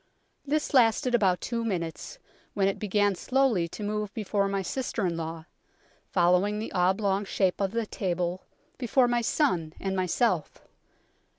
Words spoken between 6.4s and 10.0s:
the oblong shape of the table, before my son and